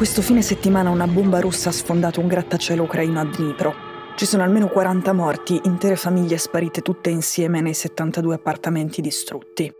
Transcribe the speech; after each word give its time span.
Questo 0.00 0.22
fine 0.22 0.40
settimana 0.40 0.88
una 0.88 1.06
bomba 1.06 1.40
russa 1.40 1.68
ha 1.68 1.72
sfondato 1.72 2.20
un 2.20 2.26
grattacielo 2.26 2.84
ucraino 2.84 3.20
a 3.20 3.24
Dnipro. 3.26 3.74
Ci 4.16 4.24
sono 4.24 4.42
almeno 4.42 4.68
40 4.68 5.12
morti, 5.12 5.60
intere 5.64 5.94
famiglie 5.94 6.38
sparite 6.38 6.80
tutte 6.80 7.10
insieme 7.10 7.60
nei 7.60 7.74
72 7.74 8.36
appartamenti 8.36 9.02
distrutti. 9.02 9.70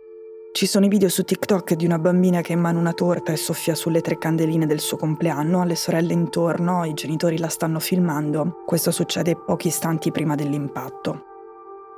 Ci 0.53 0.65
sono 0.67 0.85
i 0.85 0.89
video 0.89 1.09
su 1.09 1.23
TikTok 1.23 1.73
di 1.73 1.85
una 1.85 1.97
bambina 1.97 2.41
che 2.41 2.53
in 2.53 2.63
una 2.63 2.93
torta 2.93 3.31
e 3.31 3.35
soffia 3.35 3.73
sulle 3.73 4.01
tre 4.01 4.19
candeline 4.19 4.67
del 4.67 4.79
suo 4.79 4.97
compleanno, 4.97 5.61
alle 5.61 5.75
sorelle 5.75 6.13
intorno, 6.13 6.85
i 6.85 6.93
genitori 6.93 7.39
la 7.39 7.49
stanno 7.49 7.79
filmando. 7.79 8.57
Questo 8.63 8.91
succede 8.91 9.35
pochi 9.35 9.69
istanti 9.69 10.11
prima 10.11 10.35
dell'impatto. 10.35 11.30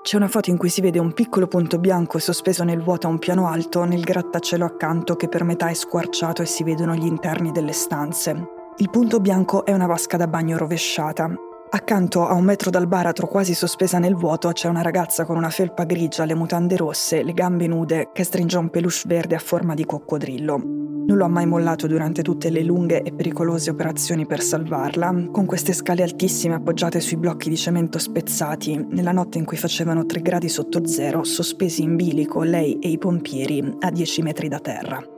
C'è 0.03 0.17
una 0.17 0.27
foto 0.27 0.49
in 0.49 0.57
cui 0.57 0.67
si 0.67 0.81
vede 0.81 0.99
un 0.99 1.13
piccolo 1.13 1.47
punto 1.47 1.79
bianco 1.79 2.19
sospeso 2.19 2.65
nel 2.65 2.81
vuoto 2.81 3.07
a 3.07 3.09
un 3.09 3.19
piano 3.19 3.47
alto 3.47 3.85
nel 3.85 4.01
grattacielo 4.01 4.65
accanto 4.65 5.15
che 5.15 5.29
per 5.29 5.45
metà 5.45 5.69
è 5.69 5.73
squarciato 5.73 6.41
e 6.41 6.45
si 6.45 6.65
vedono 6.65 6.93
gli 6.93 7.05
interni 7.05 7.53
delle 7.53 7.71
stanze. 7.71 8.35
Il 8.79 8.89
punto 8.89 9.21
bianco 9.21 9.63
è 9.63 9.71
una 9.71 9.87
vasca 9.87 10.17
da 10.17 10.27
bagno 10.27 10.57
rovesciata. 10.57 11.33
Accanto 11.75 12.27
a 12.27 12.35
un 12.35 12.43
metro 12.43 12.69
dal 12.69 12.85
baratro, 12.85 13.25
quasi 13.25 13.55
sospesa 13.55 13.97
nel 13.97 14.13
vuoto, 14.13 14.51
c'è 14.51 14.67
una 14.67 14.83
ragazza 14.83 15.25
con 15.25 15.37
una 15.37 15.49
felpa 15.49 15.85
grigia, 15.85 16.23
le 16.23 16.35
mutande 16.35 16.77
rosse, 16.77 17.23
le 17.23 17.33
gambe 17.33 17.65
nude, 17.65 18.11
che 18.13 18.23
stringe 18.23 18.59
un 18.59 18.69
peluche 18.69 19.01
verde 19.07 19.33
a 19.33 19.39
forma 19.39 19.73
di 19.73 19.83
coccodrillo. 19.83 20.57
Non 20.57 21.17
lo 21.17 21.25
ha 21.25 21.27
mai 21.27 21.47
mollato 21.47 21.87
durante 21.87 22.21
tutte 22.21 22.51
le 22.51 22.61
lunghe 22.61 23.01
e 23.01 23.11
pericolose 23.11 23.71
operazioni 23.71 24.27
per 24.27 24.41
salvarla, 24.41 25.29
con 25.31 25.47
queste 25.47 25.73
scale 25.73 26.03
altissime 26.03 26.53
appoggiate 26.53 26.99
sui 26.99 27.17
blocchi 27.17 27.49
di 27.49 27.57
cemento 27.57 27.97
spezzati, 27.97 28.85
nella 28.91 29.11
notte 29.11 29.39
in 29.39 29.45
cui 29.45 29.57
facevano 29.57 30.05
3 30.05 30.21
gradi 30.21 30.49
sotto 30.49 30.85
zero, 30.85 31.23
sospesi 31.23 31.81
in 31.81 31.95
bilico 31.95 32.43
lei 32.43 32.77
e 32.77 32.89
i 32.89 32.99
pompieri 32.99 33.77
a 33.79 33.89
10 33.89 34.21
metri 34.21 34.47
da 34.47 34.59
terra. 34.59 35.12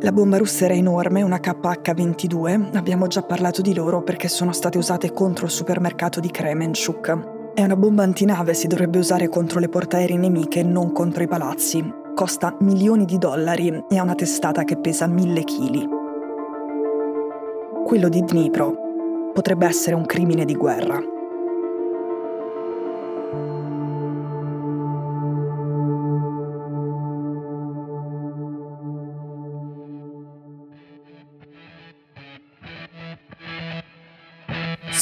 La 0.00 0.12
bomba 0.12 0.36
russa 0.36 0.66
era 0.66 0.74
enorme, 0.74 1.22
una 1.22 1.38
KH-22, 1.38 2.76
abbiamo 2.76 3.06
già 3.06 3.22
parlato 3.22 3.62
di 3.62 3.74
loro 3.74 4.02
perché 4.02 4.28
sono 4.28 4.52
state 4.52 4.78
usate 4.78 5.12
contro 5.12 5.46
il 5.46 5.50
supermercato 5.50 6.20
di 6.20 6.30
Kremenchuk. 6.30 7.52
È 7.54 7.62
una 7.62 7.76
bomba 7.76 8.02
antinave, 8.02 8.54
si 8.54 8.66
dovrebbe 8.66 8.98
usare 8.98 9.28
contro 9.28 9.58
le 9.58 9.68
portaerei 9.68 10.18
nemiche, 10.18 10.62
non 10.62 10.92
contro 10.92 11.22
i 11.22 11.28
palazzi 11.28 12.04
costa 12.16 12.56
milioni 12.60 13.04
di 13.04 13.18
dollari 13.18 13.84
e 13.90 13.98
ha 13.98 14.02
una 14.02 14.14
testata 14.14 14.64
che 14.64 14.78
pesa 14.78 15.06
mille 15.06 15.44
chili. 15.44 15.86
Quello 17.84 18.08
di 18.08 18.22
Dnipro 18.22 18.74
potrebbe 19.34 19.66
essere 19.66 19.96
un 19.96 20.06
crimine 20.06 20.46
di 20.46 20.54
guerra. 20.54 20.98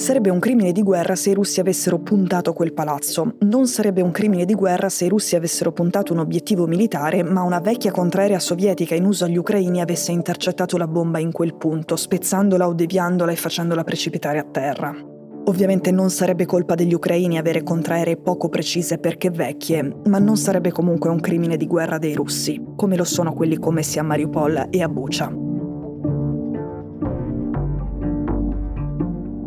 Sarebbe 0.00 0.30
un 0.30 0.38
crimine 0.38 0.72
di 0.72 0.82
guerra 0.82 1.14
se 1.14 1.28
i 1.28 1.34
russi 1.34 1.60
avessero 1.60 1.98
puntato 1.98 2.54
quel 2.54 2.72
palazzo. 2.72 3.34
Non 3.40 3.66
sarebbe 3.66 4.00
un 4.00 4.12
crimine 4.12 4.46
di 4.46 4.54
guerra 4.54 4.88
se 4.88 5.04
i 5.04 5.08
russi 5.10 5.36
avessero 5.36 5.72
puntato 5.72 6.14
un 6.14 6.20
obiettivo 6.20 6.66
militare, 6.66 7.22
ma 7.22 7.42
una 7.42 7.60
vecchia 7.60 7.90
contraerea 7.90 8.38
sovietica 8.38 8.94
in 8.94 9.04
uso 9.04 9.26
agli 9.26 9.36
ucraini 9.36 9.82
avesse 9.82 10.10
intercettato 10.10 10.78
la 10.78 10.88
bomba 10.88 11.18
in 11.18 11.32
quel 11.32 11.54
punto, 11.54 11.96
spezzandola 11.96 12.66
o 12.66 12.72
deviandola 12.72 13.30
e 13.30 13.36
facendola 13.36 13.84
precipitare 13.84 14.38
a 14.38 14.46
terra. 14.50 14.96
Ovviamente 15.44 15.90
non 15.90 16.08
sarebbe 16.08 16.46
colpa 16.46 16.74
degli 16.74 16.94
ucraini 16.94 17.36
avere 17.36 17.62
contraeree 17.62 18.16
poco 18.16 18.48
precise 18.48 18.96
perché 18.96 19.28
vecchie, 19.28 19.96
ma 20.06 20.18
non 20.18 20.38
sarebbe 20.38 20.72
comunque 20.72 21.10
un 21.10 21.20
crimine 21.20 21.58
di 21.58 21.66
guerra 21.66 21.98
dei 21.98 22.14
russi, 22.14 22.58
come 22.74 22.96
lo 22.96 23.04
sono 23.04 23.34
quelli 23.34 23.58
commessi 23.58 23.98
a 23.98 24.02
Mariupol 24.02 24.68
e 24.70 24.80
a 24.80 24.88
Bucha. 24.88 25.49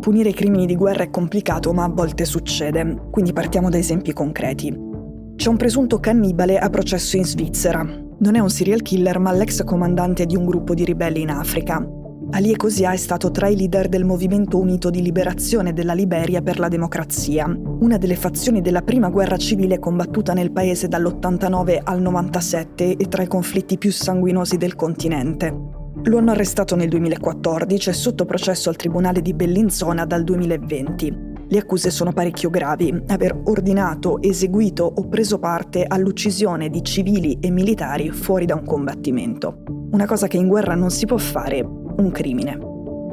Punire 0.04 0.28
i 0.28 0.34
crimini 0.34 0.66
di 0.66 0.76
guerra 0.76 1.04
è 1.04 1.08
complicato, 1.08 1.72
ma 1.72 1.84
a 1.84 1.88
volte 1.88 2.26
succede, 2.26 3.08
quindi 3.10 3.32
partiamo 3.32 3.70
da 3.70 3.78
esempi 3.78 4.12
concreti. 4.12 4.70
C'è 5.34 5.48
un 5.48 5.56
presunto 5.56 5.98
cannibale 5.98 6.58
a 6.58 6.68
processo 6.68 7.16
in 7.16 7.24
Svizzera. 7.24 7.82
Non 8.18 8.34
è 8.34 8.38
un 8.38 8.50
serial 8.50 8.82
killer, 8.82 9.18
ma 9.18 9.32
l'ex 9.32 9.64
comandante 9.64 10.26
di 10.26 10.36
un 10.36 10.44
gruppo 10.44 10.74
di 10.74 10.84
ribelli 10.84 11.22
in 11.22 11.30
Africa. 11.30 11.82
Ali 12.32 12.52
Ecosia 12.52 12.92
è 12.92 12.98
stato 12.98 13.30
tra 13.30 13.48
i 13.48 13.56
leader 13.56 13.88
del 13.88 14.04
Movimento 14.04 14.58
Unito 14.58 14.90
di 14.90 15.00
Liberazione 15.00 15.72
della 15.72 15.94
Liberia 15.94 16.42
per 16.42 16.58
la 16.58 16.68
Democrazia, 16.68 17.46
una 17.46 17.96
delle 17.96 18.16
fazioni 18.16 18.60
della 18.60 18.82
prima 18.82 19.08
guerra 19.08 19.38
civile 19.38 19.78
combattuta 19.78 20.34
nel 20.34 20.52
paese 20.52 20.86
dall'89 20.86 21.80
al 21.82 22.02
97 22.02 22.96
e 22.98 23.08
tra 23.08 23.22
i 23.22 23.26
conflitti 23.26 23.78
più 23.78 23.90
sanguinosi 23.90 24.58
del 24.58 24.76
continente. 24.76 25.73
Lo 26.06 26.18
hanno 26.18 26.32
arrestato 26.32 26.76
nel 26.76 26.90
2014 26.90 27.88
e 27.88 27.92
sotto 27.94 28.26
processo 28.26 28.68
al 28.68 28.76
Tribunale 28.76 29.22
di 29.22 29.32
Bellinzona 29.32 30.04
dal 30.04 30.22
2020. 30.22 31.32
Le 31.48 31.58
accuse 31.58 31.90
sono 31.90 32.12
parecchio 32.12 32.50
gravi, 32.50 32.94
aver 33.06 33.40
ordinato, 33.44 34.20
eseguito 34.20 34.84
o 34.84 35.08
preso 35.08 35.38
parte 35.38 35.82
all'uccisione 35.86 36.68
di 36.68 36.82
civili 36.82 37.38
e 37.40 37.48
militari 37.50 38.10
fuori 38.10 38.44
da 38.44 38.54
un 38.54 38.66
combattimento. 38.66 39.62
Una 39.92 40.04
cosa 40.04 40.26
che 40.26 40.36
in 40.36 40.46
guerra 40.46 40.74
non 40.74 40.90
si 40.90 41.06
può 41.06 41.16
fare, 41.16 41.62
un 41.62 42.10
crimine. 42.12 42.58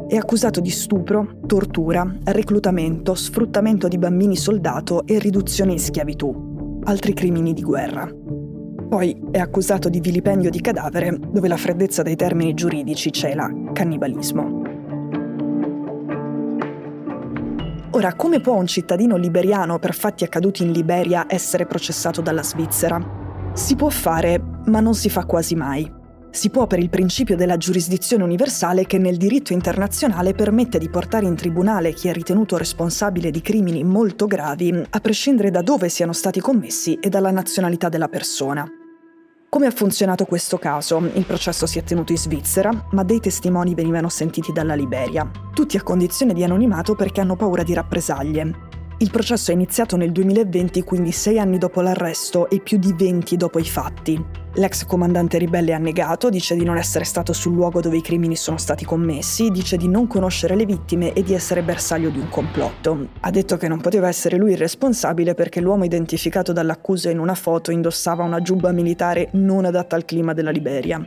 È 0.09 0.17
accusato 0.17 0.59
di 0.59 0.69
stupro, 0.69 1.39
tortura, 1.45 2.05
reclutamento, 2.25 3.15
sfruttamento 3.15 3.87
di 3.87 3.97
bambini 3.97 4.35
soldato 4.35 5.05
e 5.05 5.17
riduzione 5.17 5.71
in 5.71 5.79
schiavitù. 5.79 6.81
Altri 6.83 7.13
crimini 7.13 7.53
di 7.53 7.61
guerra. 7.61 8.20
Poi 8.91 9.17
è 9.31 9.37
accusato 9.37 9.87
di 9.87 10.01
vilipendio 10.01 10.49
di 10.49 10.59
cadavere, 10.59 11.17
dove 11.17 11.47
la 11.47 11.55
freddezza 11.55 12.01
dei 12.01 12.17
termini 12.17 12.53
giuridici 12.53 13.09
cela 13.09 13.49
cannibalismo. 13.71 14.63
Ora, 17.91 18.13
come 18.15 18.41
può 18.41 18.55
un 18.55 18.67
cittadino 18.67 19.15
liberiano 19.15 19.79
per 19.79 19.93
fatti 19.93 20.25
accaduti 20.25 20.63
in 20.63 20.73
Liberia 20.73 21.23
essere 21.29 21.65
processato 21.65 22.19
dalla 22.19 22.43
Svizzera? 22.43 23.01
Si 23.53 23.77
può 23.77 23.87
fare, 23.87 24.43
ma 24.65 24.81
non 24.81 24.93
si 24.93 25.09
fa 25.09 25.23
quasi 25.23 25.55
mai. 25.55 25.89
Si 26.29 26.49
può 26.49 26.67
per 26.67 26.79
il 26.79 26.89
principio 26.89 27.37
della 27.37 27.55
giurisdizione 27.55 28.23
universale 28.23 28.85
che 28.85 28.97
nel 28.97 29.15
diritto 29.15 29.53
internazionale 29.53 30.33
permette 30.33 30.77
di 30.77 30.89
portare 30.89 31.27
in 31.27 31.35
tribunale 31.35 31.93
chi 31.93 32.09
è 32.09 32.13
ritenuto 32.13 32.57
responsabile 32.57 33.31
di 33.31 33.39
crimini 33.39 33.85
molto 33.85 34.27
gravi, 34.27 34.83
a 34.89 34.99
prescindere 34.99 35.49
da 35.49 35.61
dove 35.61 35.87
siano 35.87 36.11
stati 36.11 36.41
commessi 36.41 36.95
e 36.95 37.07
dalla 37.07 37.31
nazionalità 37.31 37.87
della 37.87 38.09
persona. 38.09 38.69
Come 39.53 39.65
ha 39.65 39.71
funzionato 39.71 40.23
questo 40.23 40.57
caso? 40.57 41.11
Il 41.13 41.25
processo 41.25 41.65
si 41.65 41.77
è 41.77 41.83
tenuto 41.83 42.13
in 42.13 42.17
Svizzera, 42.17 42.87
ma 42.91 43.03
dei 43.03 43.19
testimoni 43.19 43.75
venivano 43.75 44.07
sentiti 44.07 44.53
dalla 44.53 44.75
Liberia, 44.75 45.29
tutti 45.53 45.75
a 45.75 45.83
condizione 45.83 46.33
di 46.33 46.41
anonimato 46.41 46.95
perché 46.95 47.19
hanno 47.19 47.35
paura 47.35 47.61
di 47.61 47.73
rappresaglie. 47.73 48.69
Il 48.99 49.11
processo 49.11 49.51
è 49.51 49.53
iniziato 49.53 49.97
nel 49.97 50.13
2020, 50.13 50.83
quindi 50.83 51.11
sei 51.11 51.37
anni 51.37 51.57
dopo 51.57 51.81
l'arresto 51.81 52.49
e 52.49 52.61
più 52.61 52.77
di 52.77 52.93
20 52.93 53.35
dopo 53.35 53.59
i 53.59 53.65
fatti. 53.65 54.25
L'ex 54.55 54.85
comandante 54.85 55.37
ribelle 55.37 55.73
ha 55.73 55.77
negato, 55.77 56.29
dice 56.29 56.55
di 56.55 56.65
non 56.65 56.75
essere 56.75 57.05
stato 57.05 57.31
sul 57.31 57.53
luogo 57.53 57.79
dove 57.79 57.95
i 57.95 58.01
crimini 58.01 58.35
sono 58.35 58.57
stati 58.57 58.83
commessi, 58.83 59.49
dice 59.49 59.77
di 59.77 59.87
non 59.87 60.07
conoscere 60.07 60.55
le 60.55 60.65
vittime 60.65 61.13
e 61.13 61.23
di 61.23 61.33
essere 61.33 61.61
bersaglio 61.63 62.09
di 62.09 62.19
un 62.19 62.27
complotto. 62.27 63.07
Ha 63.21 63.31
detto 63.31 63.55
che 63.55 63.69
non 63.69 63.79
poteva 63.79 64.09
essere 64.09 64.35
lui 64.35 64.51
il 64.51 64.57
responsabile 64.57 65.35
perché 65.35 65.61
l'uomo 65.61 65.85
identificato 65.85 66.51
dall'accusa 66.51 67.09
in 67.09 67.19
una 67.19 67.33
foto 67.33 67.71
indossava 67.71 68.23
una 68.23 68.41
giubba 68.41 68.73
militare 68.73 69.29
non 69.33 69.63
adatta 69.63 69.95
al 69.95 70.03
clima 70.03 70.33
della 70.33 70.51
Liberia. 70.51 71.01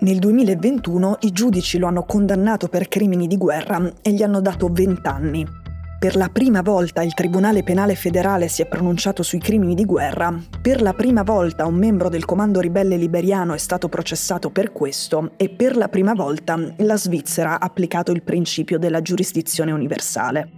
Nel 0.00 0.18
2021 0.18 1.18
i 1.20 1.30
giudici 1.30 1.76
lo 1.78 1.86
hanno 1.86 2.04
condannato 2.04 2.68
per 2.68 2.88
crimini 2.88 3.26
di 3.26 3.36
guerra 3.36 3.92
e 4.00 4.12
gli 4.12 4.22
hanno 4.22 4.40
dato 4.40 4.68
20 4.70 5.00
anni. 5.06 5.62
Per 6.04 6.16
la 6.16 6.28
prima 6.28 6.60
volta 6.60 7.02
il 7.02 7.14
Tribunale 7.14 7.62
Penale 7.62 7.94
Federale 7.94 8.48
si 8.48 8.60
è 8.60 8.66
pronunciato 8.66 9.22
sui 9.22 9.38
crimini 9.38 9.74
di 9.74 9.86
guerra, 9.86 10.38
per 10.60 10.82
la 10.82 10.92
prima 10.92 11.22
volta 11.22 11.64
un 11.64 11.76
membro 11.76 12.10
del 12.10 12.26
comando 12.26 12.60
ribelle 12.60 12.98
liberiano 12.98 13.54
è 13.54 13.56
stato 13.56 13.88
processato 13.88 14.50
per 14.50 14.70
questo 14.70 15.30
e 15.38 15.48
per 15.48 15.78
la 15.78 15.88
prima 15.88 16.12
volta 16.12 16.58
la 16.76 16.98
Svizzera 16.98 17.58
ha 17.58 17.64
applicato 17.64 18.12
il 18.12 18.22
principio 18.22 18.78
della 18.78 19.00
giurisdizione 19.00 19.72
universale. 19.72 20.50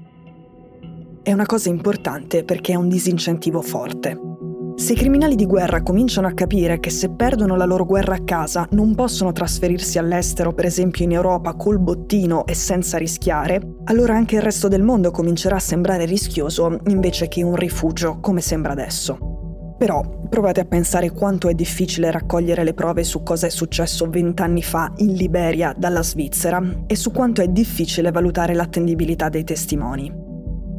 È 1.22 1.32
una 1.32 1.46
cosa 1.46 1.68
importante 1.68 2.42
perché 2.42 2.72
è 2.72 2.76
un 2.76 2.88
disincentivo 2.88 3.62
forte. 3.62 4.45
Se 4.76 4.92
i 4.92 4.96
criminali 4.96 5.36
di 5.36 5.46
guerra 5.46 5.82
cominciano 5.82 6.26
a 6.26 6.34
capire 6.34 6.78
che 6.80 6.90
se 6.90 7.08
perdono 7.08 7.56
la 7.56 7.64
loro 7.64 7.86
guerra 7.86 8.16
a 8.16 8.24
casa 8.24 8.68
non 8.72 8.94
possono 8.94 9.32
trasferirsi 9.32 9.96
all'estero, 9.96 10.52
per 10.52 10.66
esempio 10.66 11.02
in 11.02 11.12
Europa, 11.12 11.54
col 11.54 11.78
bottino 11.78 12.44
e 12.44 12.54
senza 12.54 12.98
rischiare, 12.98 13.58
allora 13.84 14.14
anche 14.14 14.36
il 14.36 14.42
resto 14.42 14.68
del 14.68 14.82
mondo 14.82 15.10
comincerà 15.10 15.56
a 15.56 15.60
sembrare 15.60 16.04
rischioso 16.04 16.78
invece 16.88 17.26
che 17.26 17.42
un 17.42 17.56
rifugio, 17.56 18.18
come 18.20 18.42
sembra 18.42 18.72
adesso. 18.72 19.18
Però 19.78 20.26
provate 20.28 20.60
a 20.60 20.66
pensare 20.66 21.10
quanto 21.10 21.48
è 21.48 21.54
difficile 21.54 22.10
raccogliere 22.10 22.62
le 22.62 22.74
prove 22.74 23.02
su 23.02 23.22
cosa 23.22 23.46
è 23.46 23.50
successo 23.50 24.10
vent'anni 24.10 24.62
fa 24.62 24.92
in 24.96 25.14
Liberia 25.14 25.74
dalla 25.74 26.02
Svizzera 26.02 26.62
e 26.86 26.96
su 26.96 27.12
quanto 27.12 27.40
è 27.40 27.48
difficile 27.48 28.10
valutare 28.10 28.52
l'attendibilità 28.52 29.30
dei 29.30 29.42
testimoni. 29.42 30.25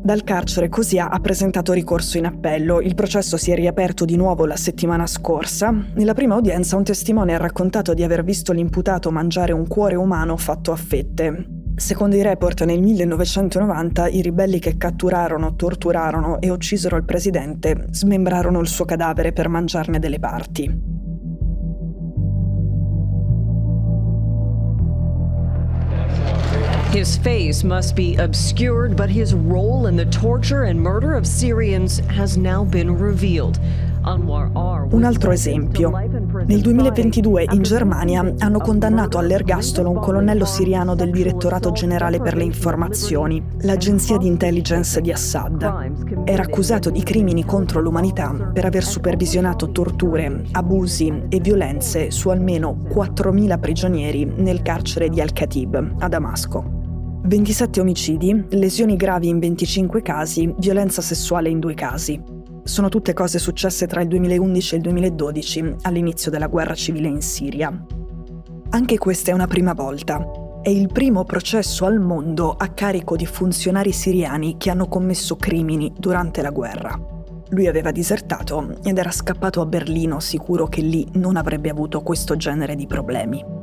Dal 0.01 0.23
carcere 0.23 0.69
Cosia 0.69 1.09
ha 1.09 1.19
presentato 1.19 1.73
ricorso 1.73 2.17
in 2.17 2.25
appello. 2.25 2.79
Il 2.79 2.95
processo 2.95 3.35
si 3.35 3.51
è 3.51 3.55
riaperto 3.55 4.05
di 4.05 4.15
nuovo 4.15 4.45
la 4.45 4.55
settimana 4.55 5.05
scorsa. 5.05 5.71
Nella 5.95 6.13
prima 6.13 6.35
udienza 6.35 6.77
un 6.77 6.83
testimone 6.83 7.33
ha 7.33 7.37
raccontato 7.37 7.93
di 7.93 8.03
aver 8.03 8.23
visto 8.23 8.53
l'imputato 8.53 9.11
mangiare 9.11 9.51
un 9.51 9.67
cuore 9.67 9.95
umano 9.95 10.37
fatto 10.37 10.71
a 10.71 10.75
fette. 10.77 11.45
Secondo 11.75 12.15
i 12.15 12.23
report, 12.23 12.63
nel 12.63 12.81
1990 12.81 14.07
i 14.07 14.21
ribelli 14.21 14.59
che 14.59 14.77
catturarono, 14.77 15.55
torturarono 15.55 16.39
e 16.39 16.49
uccisero 16.49 16.95
il 16.95 17.05
presidente 17.05 17.85
smembrarono 17.91 18.59
il 18.59 18.67
suo 18.67 18.85
cadavere 18.85 19.33
per 19.33 19.49
mangiarne 19.49 19.99
delle 19.99 20.19
parti. 20.19 20.96
His 26.97 27.15
face 27.15 27.63
must 27.63 27.93
be 27.93 28.15
obscured, 28.17 28.95
but 28.95 29.07
his 29.07 29.31
role 29.31 29.87
in 29.87 29.95
the 29.95 30.05
torture 30.05 30.63
and 30.63 30.79
murder 30.81 31.13
of 31.13 31.27
Syrians 31.27 31.99
has 32.09 32.37
now 32.37 32.65
been 32.65 32.89
revealed. 32.89 33.59
Un 34.03 35.03
altro 35.03 35.31
esempio. 35.31 35.91
Nel 35.91 36.61
2022 36.61 37.49
in 37.51 37.61
Germania 37.61 38.33
hanno 38.39 38.57
condannato 38.57 39.19
all'ergastolo 39.19 39.91
un 39.91 39.99
colonnello 39.99 40.45
siriano 40.45 40.95
del 40.95 41.11
Direttorato 41.11 41.71
Generale 41.71 42.19
per 42.19 42.35
le 42.35 42.45
Informazioni, 42.45 43.43
l'agenzia 43.59 44.17
di 44.17 44.25
intelligence 44.25 44.99
di 44.99 45.11
Assad. 45.11 46.23
Era 46.23 46.41
accusato 46.41 46.89
di 46.89 47.03
crimini 47.03 47.45
contro 47.45 47.79
l'umanità 47.79 48.33
per 48.51 48.65
aver 48.65 48.83
supervisionato 48.83 49.69
torture, 49.69 50.45
abusi 50.53 51.25
e 51.29 51.39
violenze 51.41 52.09
su 52.09 52.29
almeno 52.29 52.75
4.000 52.89 53.59
prigionieri 53.59 54.25
nel 54.25 54.63
carcere 54.63 55.09
di 55.09 55.21
Al-Khatib, 55.21 55.95
a 55.99 56.07
Damasco. 56.07 56.76
27 57.27 57.81
omicidi, 57.81 58.45
lesioni 58.51 58.95
gravi 58.95 59.27
in 59.27 59.39
25 59.39 60.01
casi, 60.01 60.53
violenza 60.59 61.01
sessuale 61.01 61.49
in 61.49 61.59
due 61.59 61.73
casi. 61.73 62.17
Sono 62.63 62.87
tutte 62.87 63.11
cose 63.11 63.37
successe 63.37 63.85
tra 63.85 63.99
il 63.99 64.07
2011 64.07 64.73
e 64.73 64.77
il 64.77 64.83
2012, 64.83 65.75
all'inizio 65.81 66.31
della 66.31 66.47
guerra 66.47 66.73
civile 66.73 67.09
in 67.09 67.21
Siria. 67.21 67.85
Anche 68.69 68.97
questa 68.97 69.31
è 69.31 69.33
una 69.33 69.45
prima 69.45 69.73
volta. 69.73 70.25
È 70.61 70.69
il 70.69 70.87
primo 70.87 71.25
processo 71.25 71.85
al 71.85 71.99
mondo 71.99 72.55
a 72.57 72.69
carico 72.69 73.17
di 73.17 73.25
funzionari 73.25 73.91
siriani 73.91 74.55
che 74.57 74.69
hanno 74.69 74.87
commesso 74.87 75.35
crimini 75.35 75.91
durante 75.97 76.41
la 76.41 76.51
guerra. 76.51 76.97
Lui 77.49 77.67
aveva 77.67 77.91
disertato 77.91 78.77
ed 78.83 78.97
era 78.97 79.11
scappato 79.11 79.59
a 79.59 79.65
Berlino 79.65 80.21
sicuro 80.21 80.67
che 80.67 80.79
lì 80.79 81.05
non 81.15 81.35
avrebbe 81.35 81.69
avuto 81.69 82.01
questo 82.01 82.37
genere 82.37 82.75
di 82.75 82.87
problemi. 82.87 83.56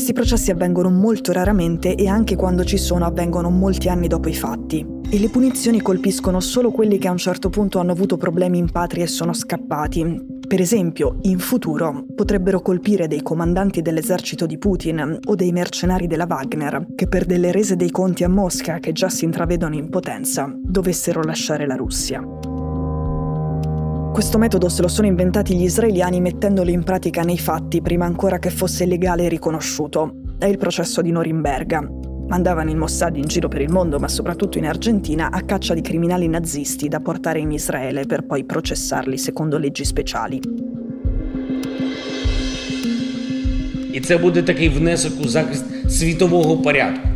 Questi 0.00 0.18
processi 0.18 0.50
avvengono 0.50 0.88
molto 0.88 1.30
raramente 1.30 1.94
e 1.94 2.08
anche 2.08 2.34
quando 2.34 2.64
ci 2.64 2.78
sono 2.78 3.04
avvengono 3.04 3.50
molti 3.50 3.90
anni 3.90 4.08
dopo 4.08 4.30
i 4.30 4.34
fatti. 4.34 4.82
E 5.10 5.18
le 5.18 5.28
punizioni 5.28 5.82
colpiscono 5.82 6.40
solo 6.40 6.70
quelli 6.70 6.96
che 6.96 7.06
a 7.06 7.10
un 7.10 7.18
certo 7.18 7.50
punto 7.50 7.78
hanno 7.80 7.92
avuto 7.92 8.16
problemi 8.16 8.56
in 8.56 8.70
patria 8.70 9.04
e 9.04 9.08
sono 9.08 9.34
scappati. 9.34 10.38
Per 10.48 10.58
esempio, 10.58 11.18
in 11.24 11.38
futuro 11.38 12.06
potrebbero 12.14 12.62
colpire 12.62 13.08
dei 13.08 13.20
comandanti 13.20 13.82
dell'esercito 13.82 14.46
di 14.46 14.56
Putin 14.56 15.18
o 15.22 15.34
dei 15.34 15.52
mercenari 15.52 16.06
della 16.06 16.26
Wagner 16.26 16.86
che 16.94 17.06
per 17.06 17.26
delle 17.26 17.52
rese 17.52 17.76
dei 17.76 17.90
conti 17.90 18.24
a 18.24 18.28
Mosca 18.30 18.78
che 18.78 18.92
già 18.92 19.10
si 19.10 19.26
intravedono 19.26 19.74
in 19.74 19.90
potenza 19.90 20.50
dovessero 20.56 21.22
lasciare 21.22 21.66
la 21.66 21.76
Russia. 21.76 22.26
Questo 24.13 24.37
metodo 24.37 24.69
se 24.69 24.81
lo 24.81 24.87
sono 24.87 25.07
inventati 25.07 25.55
gli 25.55 25.63
israeliani 25.63 26.21
mettendolo 26.21 26.69
in 26.69 26.83
pratica 26.83 27.21
nei 27.23 27.37
fatti 27.37 27.81
prima 27.81 28.05
ancora 28.05 28.39
che 28.39 28.49
fosse 28.49 28.85
legale 28.85 29.25
e 29.25 29.29
riconosciuto. 29.29 30.21
È 30.37 30.45
il 30.45 30.57
processo 30.57 31.01
di 31.01 31.11
Norimberga. 31.11 31.85
Mandavano 32.27 32.69
il 32.69 32.77
Mossad 32.77 33.17
in 33.17 33.25
giro 33.25 33.47
per 33.47 33.61
il 33.61 33.69
mondo, 33.69 33.99
ma 33.99 34.07
soprattutto 34.07 34.57
in 34.57 34.67
Argentina, 34.67 35.29
a 35.31 35.41
caccia 35.41 35.73
di 35.73 35.81
criminali 35.81 36.27
nazisti 36.27 36.87
da 36.87 36.99
portare 37.01 37.39
in 37.39 37.51
Israele 37.51 38.05
per 38.05 38.25
poi 38.25 38.45
processarli 38.45 39.17
secondo 39.17 39.57
leggi 39.57 39.85
speciali. 39.85 40.39
І 43.93 43.99
це 43.99 44.17
буде 44.17 44.41
такий 44.41 44.69
внесок 44.69 45.13
у 45.21 45.27
захист 45.27 45.65
світового 45.89 46.57
порядку, 46.57 47.07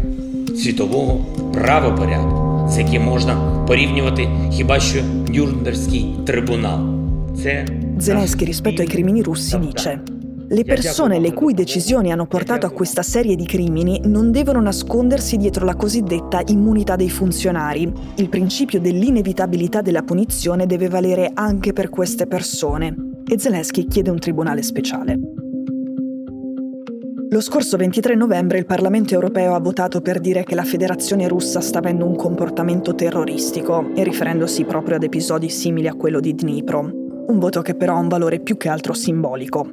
світового 0.56 1.26
правопорядку 1.54 2.50
з 2.70 2.78
яким 2.78 3.04
можна 3.04 3.64
порівнювати 3.68 4.28
хіба 4.52 4.80
що 4.80 5.00
Нюрнберзький 5.34 6.16
трибунал. 6.26 6.80
Це 7.36 7.66
Zelensky 8.00 8.46
rispetto 8.46 8.82
ai 8.82 8.88
crimini 8.88 9.22
russi 9.22 9.60
dice 9.60 10.02
le 10.52 10.64
persone 10.64 11.20
le 11.20 11.32
cui 11.32 11.54
decisioni 11.54 12.12
hanno 12.12 12.26
portato 12.26 12.66
a 12.66 12.72
questa 12.72 13.04
serie 13.04 13.36
di 13.36 13.46
crimini 13.46 14.02
non 14.06 14.32
devono 14.32 14.60
nascondersi 14.60 15.38
dietro 15.38 15.64
la 15.64 15.76
cosiddetta 15.76 16.42
immunità 16.48 16.96
dei 16.96 17.12
funzionari. 17.12 17.92
Il 18.16 18.30
principio 18.30 18.80
dell'inevitabilità 18.80 19.82
della 19.82 20.02
punizione 20.02 20.66
deve 20.66 20.90
valere 20.90 21.30
anche 21.36 21.72
per 21.72 21.90
queste 21.90 22.26
persone. 22.26 22.96
E 23.28 23.38
Zelensky 23.38 23.86
chiede 23.86 24.10
un 24.10 24.18
tribunale 24.18 24.64
speciale. 24.64 25.20
Lo 27.35 27.41
scorso 27.41 27.77
23 27.77 28.15
novembre 28.15 28.59
il 28.59 28.65
Parlamento 28.65 29.13
europeo 29.13 29.57
ha 29.57 29.59
votato 29.59 30.01
per 30.01 30.21
dire 30.21 30.45
che 30.45 30.55
la 30.55 30.63
Federazione 30.63 31.27
russa 31.27 31.61
sta 31.61 31.81
avendo 31.81 32.07
un 32.07 32.15
comportamento 32.15 32.95
terroristico 32.95 33.91
e 33.97 34.05
riferendosi 34.05 34.63
proprio 34.63 34.95
ad 34.95 35.03
episodi 35.03 35.49
simili 35.49 35.89
a 35.89 35.95
quello 35.95 36.21
di 36.21 36.33
Dnipro. 36.33 36.79
Un 37.27 37.39
voto 37.41 37.61
che 37.61 37.75
però 37.75 37.97
ha 37.97 37.99
un 37.99 38.07
valore 38.07 38.39
più 38.39 38.57
che 38.57 38.69
altro 38.69 38.93
simbolico. 38.93 39.69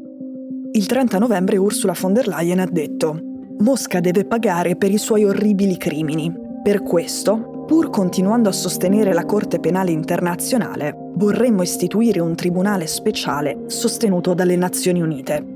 Il 0.72 0.88
30 0.88 1.20
novembre 1.20 1.58
Ursula 1.58 1.94
von 1.96 2.14
der 2.14 2.28
Leyen 2.28 2.62
ha 2.62 2.66
detto 2.68 3.20
Mosca 3.60 4.00
deve 4.00 4.26
pagare 4.26 4.76
per 4.76 4.90
i 4.90 4.98
suoi 4.98 5.24
orribili 5.24 5.78
crimini. 5.78 6.34
Per 6.64 6.82
questo, 6.82 7.66
pur 7.68 7.92
continuando 7.92 8.50
a 8.50 8.54
sostenere 8.54 9.14
la 9.14 9.26
Corte 9.26 9.60
Penale 9.60 9.92
Internazionale, 9.92 10.96
vorremmo 11.14 11.62
istituire 11.62 12.22
un 12.22 12.34
tribunale 12.34 12.88
speciale 12.88 13.66
sostenuto 13.68 14.34
dalle 14.34 14.56
Nazioni 14.56 15.00
Unite. 15.00 15.51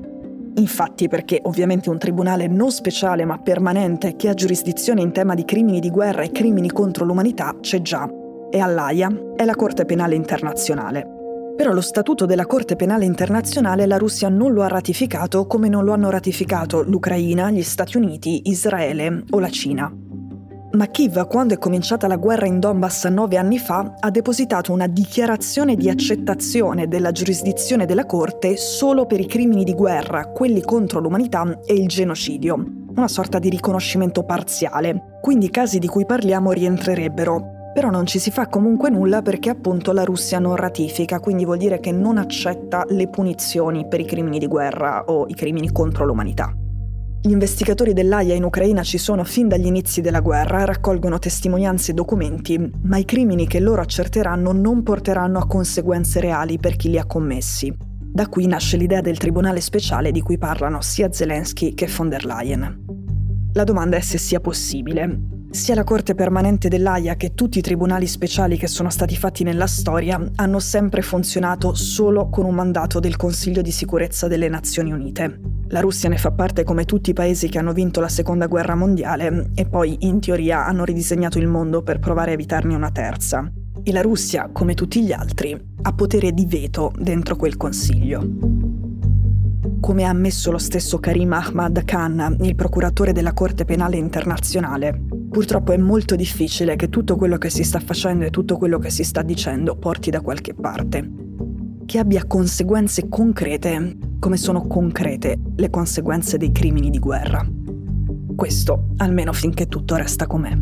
Infatti 0.58 1.06
perché 1.08 1.40
ovviamente 1.42 1.90
un 1.90 1.98
tribunale 1.98 2.46
non 2.46 2.70
speciale 2.70 3.24
ma 3.24 3.38
permanente 3.38 4.16
che 4.16 4.28
ha 4.28 4.34
giurisdizione 4.34 5.02
in 5.02 5.12
tema 5.12 5.34
di 5.34 5.44
crimini 5.44 5.80
di 5.80 5.90
guerra 5.90 6.22
e 6.22 6.30
crimini 6.30 6.70
contro 6.70 7.04
l'umanità 7.04 7.54
c'è 7.60 7.82
già. 7.82 8.08
E 8.50 8.58
all'AIA 8.58 9.34
è 9.36 9.44
la 9.44 9.54
Corte 9.54 9.84
Penale 9.84 10.14
Internazionale. 10.14 11.14
Però 11.56 11.72
lo 11.72 11.80
statuto 11.80 12.26
della 12.26 12.46
Corte 12.46 12.76
Penale 12.76 13.04
Internazionale 13.04 13.86
la 13.86 13.98
Russia 13.98 14.28
non 14.28 14.52
lo 14.52 14.62
ha 14.62 14.68
ratificato 14.68 15.46
come 15.46 15.68
non 15.68 15.84
lo 15.84 15.92
hanno 15.92 16.10
ratificato 16.10 16.82
l'Ucraina, 16.82 17.50
gli 17.50 17.62
Stati 17.62 17.96
Uniti, 17.96 18.42
Israele 18.44 19.24
o 19.30 19.38
la 19.38 19.48
Cina. 19.48 19.90
Ma 20.76 20.90
quando 21.26 21.54
è 21.54 21.58
cominciata 21.58 22.06
la 22.06 22.16
guerra 22.16 22.44
in 22.44 22.60
Donbass 22.60 23.06
nove 23.06 23.38
anni 23.38 23.58
fa, 23.58 23.94
ha 23.98 24.10
depositato 24.10 24.72
una 24.72 24.86
dichiarazione 24.86 25.74
di 25.74 25.88
accettazione 25.88 26.86
della 26.86 27.12
giurisdizione 27.12 27.86
della 27.86 28.04
Corte 28.04 28.58
solo 28.58 29.06
per 29.06 29.18
i 29.18 29.26
crimini 29.26 29.64
di 29.64 29.72
guerra, 29.72 30.26
quelli 30.26 30.60
contro 30.60 31.00
l'umanità 31.00 31.60
e 31.64 31.72
il 31.72 31.88
genocidio. 31.88 32.62
Una 32.94 33.08
sorta 33.08 33.38
di 33.38 33.48
riconoscimento 33.48 34.22
parziale. 34.24 35.18
Quindi 35.22 35.46
i 35.46 35.50
casi 35.50 35.78
di 35.78 35.86
cui 35.86 36.04
parliamo 36.04 36.52
rientrerebbero. 36.52 37.70
Però 37.72 37.88
non 37.88 38.04
ci 38.04 38.18
si 38.18 38.30
fa 38.30 38.46
comunque 38.46 38.90
nulla 38.90 39.22
perché 39.22 39.48
appunto 39.48 39.92
la 39.92 40.04
Russia 40.04 40.38
non 40.38 40.56
ratifica, 40.56 41.20
quindi 41.20 41.46
vuol 41.46 41.56
dire 41.56 41.80
che 41.80 41.90
non 41.90 42.18
accetta 42.18 42.84
le 42.88 43.08
punizioni 43.08 43.88
per 43.88 44.00
i 44.00 44.04
crimini 44.04 44.38
di 44.38 44.46
guerra 44.46 45.04
o 45.06 45.26
i 45.26 45.34
crimini 45.34 45.72
contro 45.72 46.04
l'umanità. 46.04 46.54
Gli 47.20 47.30
investigatori 47.30 47.92
dell'AIA 47.92 48.34
in 48.34 48.44
Ucraina 48.44 48.82
ci 48.82 48.98
sono 48.98 49.24
fin 49.24 49.48
dagli 49.48 49.66
inizi 49.66 50.00
della 50.00 50.20
guerra, 50.20 50.64
raccolgono 50.64 51.18
testimonianze 51.18 51.90
e 51.90 51.94
documenti, 51.94 52.70
ma 52.82 52.98
i 52.98 53.04
crimini 53.04 53.48
che 53.48 53.58
loro 53.58 53.80
accerteranno 53.80 54.52
non 54.52 54.82
porteranno 54.82 55.38
a 55.38 55.46
conseguenze 55.46 56.20
reali 56.20 56.58
per 56.58 56.76
chi 56.76 56.90
li 56.90 56.98
ha 56.98 57.04
commessi. 57.04 57.74
Da 57.98 58.28
qui 58.28 58.46
nasce 58.46 58.76
l'idea 58.76 59.00
del 59.00 59.18
tribunale 59.18 59.60
speciale 59.60 60.12
di 60.12 60.22
cui 60.22 60.38
parlano 60.38 60.80
sia 60.80 61.12
Zelensky 61.12 61.74
che 61.74 61.88
von 61.94 62.08
der 62.08 62.24
Leyen. 62.24 62.84
La 63.52 63.64
domanda 63.64 63.96
è 63.96 64.00
se 64.00 64.18
sia 64.18 64.40
possibile. 64.40 65.35
Sia 65.50 65.74
la 65.74 65.84
Corte 65.84 66.14
permanente 66.14 66.68
dell'AIA 66.68 67.16
che 67.16 67.34
tutti 67.34 67.58
i 67.58 67.62
tribunali 67.62 68.06
speciali 68.06 68.56
che 68.56 68.66
sono 68.66 68.90
stati 68.90 69.16
fatti 69.16 69.42
nella 69.42 69.66
storia 69.66 70.20
hanno 70.36 70.58
sempre 70.58 71.02
funzionato 71.02 71.74
solo 71.74 72.28
con 72.28 72.44
un 72.44 72.54
mandato 72.54 73.00
del 73.00 73.16
Consiglio 73.16 73.62
di 73.62 73.70
sicurezza 73.70 74.28
delle 74.28 74.48
Nazioni 74.48 74.92
Unite. 74.92 75.40
La 75.68 75.80
Russia 75.80 76.08
ne 76.08 76.18
fa 76.18 76.30
parte 76.30 76.62
come 76.62 76.84
tutti 76.84 77.10
i 77.10 77.14
paesi 77.14 77.48
che 77.48 77.58
hanno 77.58 77.72
vinto 77.72 78.00
la 78.00 78.08
Seconda 78.08 78.46
Guerra 78.46 78.74
Mondiale 78.74 79.50
e 79.54 79.66
poi, 79.66 79.96
in 80.00 80.20
teoria, 80.20 80.66
hanno 80.66 80.84
ridisegnato 80.84 81.38
il 81.38 81.48
mondo 81.48 81.82
per 81.82 81.98
provare 81.98 82.30
a 82.30 82.34
evitarne 82.34 82.74
una 82.74 82.90
terza. 82.90 83.50
E 83.82 83.92
la 83.92 84.02
Russia, 84.02 84.50
come 84.52 84.74
tutti 84.74 85.02
gli 85.02 85.12
altri, 85.12 85.58
ha 85.82 85.92
potere 85.92 86.32
di 86.32 86.46
veto 86.46 86.92
dentro 86.98 87.36
quel 87.36 87.56
Consiglio 87.56 88.74
come 89.86 90.02
ha 90.02 90.08
ammesso 90.08 90.50
lo 90.50 90.58
stesso 90.58 90.98
Karim 90.98 91.32
Ahmad 91.32 91.84
Khan, 91.84 92.38
il 92.40 92.56
procuratore 92.56 93.12
della 93.12 93.32
Corte 93.32 93.64
Penale 93.64 93.96
Internazionale. 93.96 95.05
Purtroppo 95.28 95.72
è 95.72 95.76
molto 95.76 96.16
difficile 96.16 96.76
che 96.76 96.88
tutto 96.88 97.16
quello 97.16 97.36
che 97.36 97.50
si 97.50 97.62
sta 97.62 97.78
facendo 97.78 98.24
e 98.24 98.30
tutto 98.30 98.56
quello 98.56 98.78
che 98.78 98.90
si 98.90 99.04
sta 99.04 99.22
dicendo 99.22 99.76
porti 99.76 100.10
da 100.10 100.20
qualche 100.20 100.54
parte. 100.54 101.10
Che 101.84 101.98
abbia 101.98 102.24
conseguenze 102.26 103.08
concrete, 103.08 103.96
come 104.18 104.36
sono 104.36 104.66
concrete 104.66 105.38
le 105.56 105.70
conseguenze 105.70 106.38
dei 106.38 106.52
crimini 106.52 106.90
di 106.90 106.98
guerra. 106.98 107.46
Questo 108.34 108.88
almeno 108.96 109.32
finché 109.32 109.66
tutto 109.66 109.96
resta 109.96 110.26
com'è. 110.26 110.56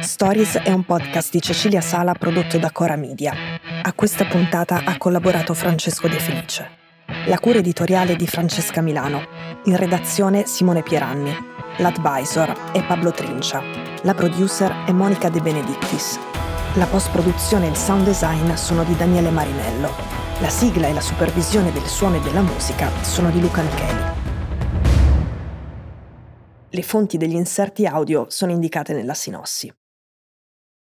Stories 0.00 0.58
è 0.58 0.70
un 0.70 0.84
podcast 0.84 1.32
di 1.32 1.40
Cecilia 1.40 1.80
Sala 1.80 2.12
prodotto 2.12 2.58
da 2.58 2.70
Cora 2.70 2.96
Media. 2.96 3.51
A 3.64 3.92
questa 3.92 4.24
puntata 4.24 4.82
ha 4.84 4.98
collaborato 4.98 5.54
Francesco 5.54 6.08
De 6.08 6.18
Felice. 6.18 6.68
La 7.26 7.38
cura 7.38 7.58
editoriale 7.58 8.16
di 8.16 8.26
Francesca 8.26 8.80
Milano. 8.80 9.24
In 9.66 9.76
redazione 9.76 10.46
Simone 10.46 10.82
Pieranni. 10.82 11.32
L'advisor 11.78 12.72
è 12.72 12.84
Pablo 12.84 13.12
Trincia. 13.12 13.62
La 14.02 14.14
producer 14.14 14.84
è 14.84 14.90
Monica 14.90 15.28
De 15.28 15.40
Benedictis. 15.40 16.18
La 16.74 16.86
post-produzione 16.86 17.66
e 17.66 17.70
il 17.70 17.76
sound 17.76 18.04
design 18.04 18.52
sono 18.54 18.82
di 18.82 18.96
Daniele 18.96 19.30
Marinello. 19.30 19.90
La 20.40 20.48
sigla 20.48 20.88
e 20.88 20.92
la 20.92 21.00
supervisione 21.00 21.70
del 21.70 21.86
suono 21.86 22.16
e 22.16 22.20
della 22.20 22.42
musica 22.42 22.90
sono 23.02 23.30
di 23.30 23.40
Luca 23.40 23.62
Micheli. 23.62 24.02
Le 26.68 26.82
fonti 26.82 27.16
degli 27.16 27.36
inserti 27.36 27.86
audio 27.86 28.26
sono 28.28 28.50
indicate 28.50 28.92
nella 28.92 29.14
sinossi. 29.14 29.72